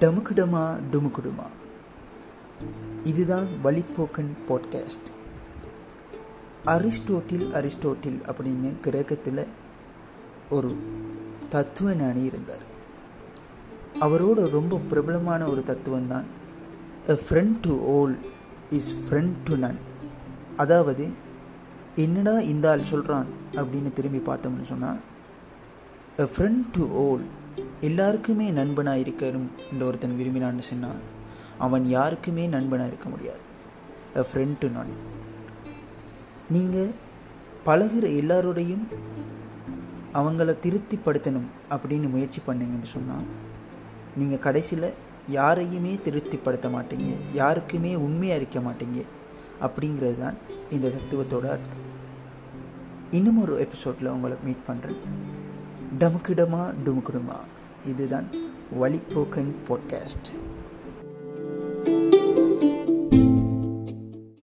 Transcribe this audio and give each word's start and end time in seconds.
டமுக்குடமா 0.00 0.62
டுமுக்குடுமா. 0.92 1.46
இதுதான் 3.02 3.48
வழிப்போக்கன் 3.64 4.32
podcast 4.48 5.08
Aristotle 6.64 7.46
Aristotle 7.50 8.18
அப்படின்னு 8.30 8.80
கிரேக்கத்தில் 8.80 9.46
ஒரு 10.50 10.76
தத்துவ 11.48 11.94
ஞானி 11.94 12.22
இருந்தார். 12.24 12.64
அவரோட 14.00 14.50
ரொம்ப 14.50 14.80
பிரபலமான 14.88 15.48
ஒரு 15.48 15.62
தத்துவம் 15.62 16.08
தான் 16.08 16.24
a 17.08 17.18
friend 17.24 17.56
to 17.60 17.74
all 17.96 18.14
is 18.70 18.94
friend 18.94 19.36
to 19.44 19.56
none 19.56 19.78
அதாவது 20.56 21.08
என்னடா 21.94 22.38
இந்த 22.38 22.70
ஆள் 22.70 22.84
சொல்கிறான் 22.84 23.26
அப்படின்னு 23.52 23.92
திரும்பி 23.92 24.18
பார்த்தோம்னு 24.18 24.68
சொன்னால் 24.68 25.00
எ 26.18 26.22
ஃப்ரெண்ட் 26.22 26.64
டு 26.72 26.88
ஓல் 26.88 27.24
எல்லாருக்குமே 27.80 28.50
நண்பனாக 28.50 28.98
இருக்கணும் 28.98 29.48
என்று 29.70 29.86
ஒருத்தன் 29.86 30.18
விரும்பினான்னு 30.20 30.58
சொன்னால் 30.58 31.00
அவன் 31.58 31.88
யாருக்குமே 31.88 32.46
நண்பனாக 32.46 32.88
இருக்க 32.88 33.08
முடியாது. 33.08 33.42
எ 34.14 34.24
ஃப்ரெண்ட் 34.28 34.58
டு 34.60 34.68
நான் 34.68 34.92
நீங்கள் 36.48 36.92
பழகிற 37.66 38.04
எல்லாரோடையும் 38.20 38.84
அவங்கள 40.12 40.54
திருப்திப்படுத்தணும் 40.64 41.48
அப்படின்னு 41.70 42.08
முயற்சி 42.10 42.40
பண்ணீங்கன்னு 42.46 42.90
சொன்னால் 42.92 43.26
நீங்கள் 44.16 44.38
கடைசியில் 44.38 44.94
யாரையுமே 45.28 45.98
திருப்திப்படுத்த 46.04 46.68
மாட்டீங்க 46.68 47.10
யாருக்குமே 47.32 47.94
உண்மையாக 47.94 48.40
இருக்க 48.40 48.58
மாட்டீங்க 48.58 49.00
அப்படிங்கிறது 49.60 50.16
தான் 50.16 50.36
இந்த 50.70 50.88
தத்துவத்தோட 50.88 51.46
அர்த்தம். 51.46 51.86
இன்னும் 53.10 53.40
ஒரு 53.42 53.60
எபிசோடில் 53.60 54.06
உங்களை 54.06 54.36
மீட் 54.44 54.66
பண்ணுறேன் 54.66 55.00
டமுக்கிடமா 55.98 56.74
டுமுக்கிடுமா 56.84 57.38
இதுதான் 57.84 58.28
வழிபோக்கன் 58.80 59.52
பாட்காஸ்ட் 59.68 60.28